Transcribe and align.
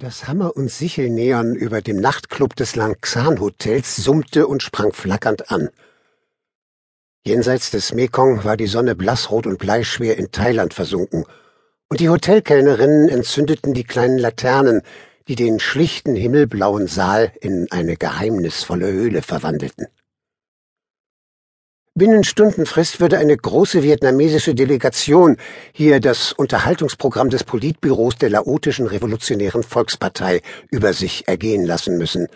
Das 0.00 0.28
Hammer- 0.28 0.54
und 0.54 0.70
Sichelneon 0.70 1.56
über 1.56 1.82
dem 1.82 1.96
Nachtclub 1.96 2.54
des 2.54 2.76
Langxan-Hotels 2.76 3.96
summte 3.96 4.46
und 4.46 4.62
sprang 4.62 4.92
flackernd 4.92 5.50
an. 5.50 5.70
Jenseits 7.26 7.72
des 7.72 7.92
Mekong 7.92 8.44
war 8.44 8.56
die 8.56 8.68
Sonne 8.68 8.94
blassrot 8.94 9.48
und 9.48 9.58
bleischwer 9.58 10.16
in 10.16 10.30
Thailand 10.30 10.72
versunken, 10.72 11.24
und 11.88 11.98
die 11.98 12.10
Hotelkellnerinnen 12.10 13.08
entzündeten 13.08 13.74
die 13.74 13.82
kleinen 13.82 14.18
Laternen, 14.18 14.82
die 15.26 15.34
den 15.34 15.58
schlichten 15.58 16.14
himmelblauen 16.14 16.86
Saal 16.86 17.32
in 17.40 17.66
eine 17.72 17.96
geheimnisvolle 17.96 18.86
Höhle 18.86 19.22
verwandelten. 19.22 19.88
Binnen 21.98 22.22
Stundenfrist 22.22 23.00
würde 23.00 23.18
eine 23.18 23.36
große 23.36 23.82
vietnamesische 23.82 24.54
Delegation 24.54 25.36
hier 25.72 25.98
das 25.98 26.32
Unterhaltungsprogramm 26.32 27.28
des 27.28 27.42
Politbüros 27.42 28.14
der 28.14 28.30
laotischen 28.30 28.86
Revolutionären 28.86 29.64
Volkspartei 29.64 30.42
über 30.70 30.92
sich 30.92 31.26
ergehen 31.26 31.66
lassen 31.66 31.98
müssen. 31.98 32.28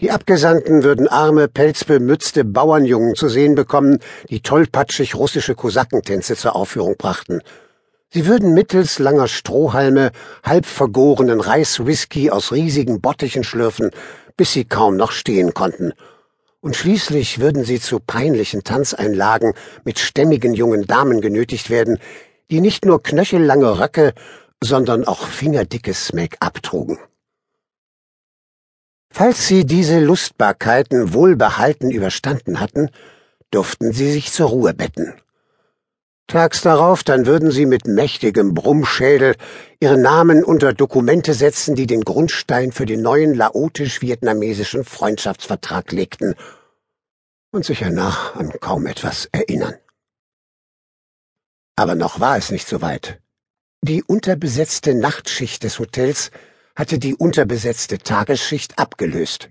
Die 0.00 0.10
Abgesandten 0.10 0.82
würden 0.82 1.06
arme, 1.06 1.46
pelzbemützte 1.46 2.44
Bauernjungen 2.44 3.14
zu 3.14 3.28
sehen 3.28 3.54
bekommen, 3.54 4.00
die 4.28 4.40
tollpatschig 4.40 5.14
russische 5.14 5.54
Kosakentänze 5.54 6.34
zur 6.34 6.56
Aufführung 6.56 6.96
brachten. 6.98 7.42
Sie 8.10 8.26
würden 8.26 8.54
mittels 8.54 8.98
langer 8.98 9.28
Strohhalme 9.28 10.10
halb 10.42 10.66
vergorenen 10.66 11.40
Reiswhisky 11.40 12.32
aus 12.32 12.50
riesigen 12.50 13.00
Bottichen 13.00 13.44
schlürfen, 13.44 13.92
bis 14.36 14.52
sie 14.52 14.64
kaum 14.64 14.96
noch 14.96 15.12
stehen 15.12 15.54
konnten– 15.54 15.92
und 16.64 16.76
schließlich 16.76 17.40
würden 17.40 17.62
sie 17.62 17.78
zu 17.78 18.00
peinlichen 18.00 18.64
Tanzeinlagen 18.64 19.52
mit 19.84 19.98
stämmigen 19.98 20.54
jungen 20.54 20.86
Damen 20.86 21.20
genötigt 21.20 21.68
werden, 21.68 21.98
die 22.50 22.62
nicht 22.62 22.86
nur 22.86 23.02
knöchellange 23.02 23.78
Röcke, 23.78 24.14
sondern 24.62 25.04
auch 25.06 25.26
fingerdickes 25.26 26.14
Make-up 26.14 26.62
trugen. 26.62 26.98
Falls 29.10 29.46
sie 29.46 29.66
diese 29.66 30.00
Lustbarkeiten 30.00 31.12
wohlbehalten 31.12 31.90
überstanden 31.90 32.60
hatten, 32.60 32.88
durften 33.50 33.92
sie 33.92 34.10
sich 34.10 34.32
zur 34.32 34.48
Ruhe 34.48 34.72
betten. 34.72 35.12
Tags 36.26 36.62
darauf 36.62 37.02
dann 37.02 37.26
würden 37.26 37.50
sie 37.50 37.66
mit 37.66 37.86
mächtigem 37.86 38.54
Brummschädel 38.54 39.36
ihren 39.78 40.02
Namen 40.02 40.42
unter 40.42 40.72
Dokumente 40.72 41.34
setzen, 41.34 41.74
die 41.74 41.86
den 41.86 42.02
Grundstein 42.02 42.72
für 42.72 42.86
den 42.86 43.02
neuen 43.02 43.34
laotisch-vietnamesischen 43.34 44.84
Freundschaftsvertrag 44.84 45.92
legten 45.92 46.34
und 47.52 47.64
sich 47.64 47.82
hernach 47.82 48.34
an 48.36 48.50
kaum 48.60 48.86
etwas 48.86 49.28
erinnern. 49.32 49.74
Aber 51.76 51.94
noch 51.94 52.20
war 52.20 52.36
es 52.36 52.50
nicht 52.50 52.66
so 52.66 52.80
weit. 52.80 53.20
Die 53.82 54.02
unterbesetzte 54.02 54.94
Nachtschicht 54.94 55.62
des 55.62 55.78
Hotels 55.78 56.30
hatte 56.74 56.98
die 56.98 57.14
unterbesetzte 57.14 57.98
Tagesschicht 57.98 58.78
abgelöst. 58.78 59.50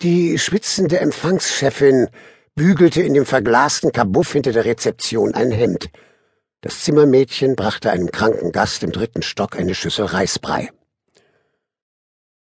Die 0.00 0.38
schwitzende 0.38 1.00
Empfangschefin 1.00 2.08
bügelte 2.54 3.02
in 3.02 3.14
dem 3.14 3.26
verglasten 3.26 3.92
Kabuff 3.92 4.32
hinter 4.32 4.52
der 4.52 4.64
Rezeption 4.64 5.34
ein 5.34 5.50
Hemd. 5.50 5.90
Das 6.60 6.80
Zimmermädchen 6.80 7.56
brachte 7.56 7.90
einem 7.90 8.10
kranken 8.10 8.52
Gast 8.52 8.82
im 8.82 8.92
dritten 8.92 9.22
Stock 9.22 9.56
eine 9.56 9.74
Schüssel 9.74 10.06
Reisbrei. 10.06 10.70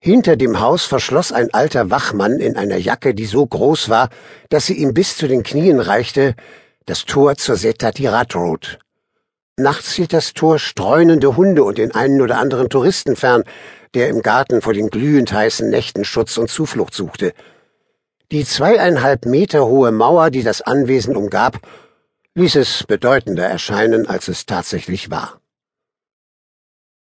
Hinter 0.03 0.37
dem 0.37 0.61
Haus 0.61 0.87
verschloss 0.87 1.31
ein 1.31 1.53
alter 1.53 1.91
Wachmann 1.91 2.41
in 2.41 2.57
einer 2.57 2.79
Jacke, 2.79 3.15
die 3.15 3.27
so 3.27 3.47
groß 3.47 3.91
war, 3.91 4.09
dass 4.49 4.67
sie 4.67 4.75
ihm 4.75 4.95
bis 4.95 5.19
zu 5.19 5.29
den 5.29 5.43
Knien 5.43 5.79
reichte, 5.79 6.35
das 6.87 7.05
Tor 7.05 7.37
zur 7.37 7.57
Setatirat 7.57 8.35
Road. 8.35 8.79
Nachts 9.59 9.93
hielt 9.93 10.15
das 10.15 10.33
Tor 10.33 10.59
streunende 10.59 11.37
Hunde 11.37 11.65
und 11.65 11.77
den 11.77 11.95
einen 11.95 12.23
oder 12.23 12.39
anderen 12.39 12.71
Touristen 12.71 13.15
fern, 13.15 13.45
der 13.93 14.09
im 14.09 14.23
Garten 14.23 14.63
vor 14.63 14.73
den 14.73 14.89
glühend 14.89 15.35
heißen 15.35 15.69
Nächten 15.69 16.05
Schutz 16.05 16.39
und 16.39 16.49
Zuflucht 16.49 16.95
suchte. 16.95 17.35
Die 18.33 18.45
zweieinhalb 18.45 19.27
Meter 19.27 19.67
hohe 19.67 19.91
Mauer, 19.91 20.31
die 20.31 20.45
das 20.45 20.63
Anwesen 20.63 21.17
umgab, 21.17 21.59
ließ 22.35 22.55
es 22.55 22.85
bedeutender 22.85 23.45
erscheinen, 23.45 24.07
als 24.07 24.29
es 24.29 24.47
tatsächlich 24.47 25.11
war. 25.11 25.41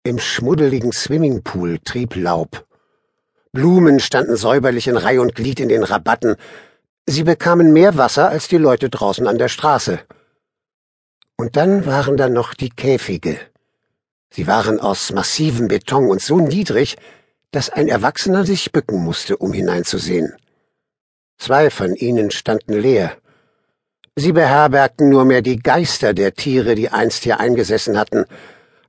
Im 0.05 0.21
schmuddeligen 0.21 0.93
Swimmingpool 0.93 1.81
trieb 1.81 2.15
Laub. 2.15 2.65
Blumen 3.51 3.99
standen 3.99 4.37
säuberlich 4.37 4.87
in 4.87 4.97
Reih 4.97 5.19
und 5.19 5.34
Glied 5.34 5.59
in 5.59 5.69
den 5.69 5.83
Rabatten. 5.83 6.37
Sie 7.05 7.25
bekamen 7.25 7.73
mehr 7.73 7.97
Wasser 7.97 8.28
als 8.28 8.47
die 8.47 8.59
Leute 8.59 8.89
draußen 8.89 9.27
an 9.27 9.39
der 9.39 9.49
Straße. 9.49 9.99
Und 11.37 11.57
dann 11.57 11.84
waren 11.84 12.17
da 12.17 12.28
noch 12.28 12.55
die 12.55 12.71
Käfige. 12.71 13.41
Sie 14.31 14.47
waren 14.47 14.78
aus 14.78 15.11
massivem 15.11 15.67
Beton 15.67 16.09
und 16.09 16.23
so 16.23 16.39
niedrig, 16.39 16.97
dass 17.51 17.71
ein 17.71 17.89
Erwachsener 17.89 18.45
sich 18.45 18.71
bücken 18.71 19.03
musste, 19.03 19.37
um 19.37 19.53
hineinzusehen. 19.53 20.37
Zwei 21.38 21.71
von 21.71 21.94
ihnen 21.94 22.31
standen 22.31 22.78
leer. 22.78 23.16
Sie 24.16 24.32
beherbergten 24.32 25.09
nur 25.09 25.25
mehr 25.25 25.41
die 25.41 25.59
Geister 25.59 26.12
der 26.12 26.34
Tiere, 26.34 26.75
die 26.75 26.91
einst 26.91 27.22
hier 27.22 27.38
eingesessen 27.38 27.97
hatten. 27.97 28.25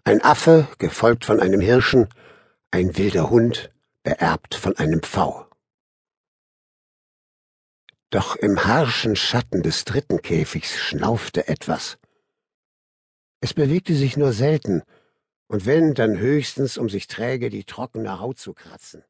Ein 0.03 0.23
Affe, 0.23 0.67
gefolgt 0.79 1.25
von 1.25 1.39
einem 1.39 1.61
Hirschen, 1.61 2.09
ein 2.71 2.97
wilder 2.97 3.29
Hund, 3.29 3.71
beerbt 4.01 4.55
von 4.55 4.75
einem 4.77 5.03
Pfau. 5.03 5.45
Doch 8.09 8.35
im 8.35 8.65
harschen 8.65 9.15
Schatten 9.15 9.61
des 9.61 9.85
dritten 9.85 10.23
Käfigs 10.23 10.75
schnaufte 10.75 11.47
etwas. 11.47 11.99
Es 13.39 13.53
bewegte 13.53 13.93
sich 13.93 14.17
nur 14.17 14.33
selten, 14.33 14.81
und 15.47 15.67
wenn, 15.67 15.93
dann 15.93 16.17
höchstens, 16.17 16.77
um 16.77 16.89
sich 16.89 17.07
träge 17.07 17.49
die 17.49 17.63
trockene 17.63 18.19
Haut 18.19 18.39
zu 18.39 18.53
kratzen. 18.53 19.03